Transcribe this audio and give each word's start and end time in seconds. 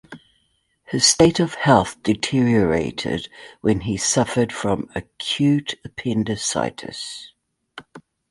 His 0.85 1.05
state 1.05 1.39
of 1.39 1.53
health 1.53 1.95
deteriorated 2.01 3.29
when 3.59 3.81
he 3.81 3.97
suffered 3.97 4.51
from 4.51 4.89
acute 4.95 5.75
appendicitis. 5.85 7.33